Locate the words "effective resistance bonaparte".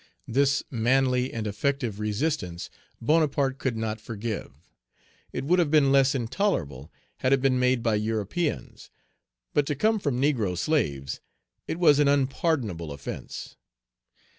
1.45-3.59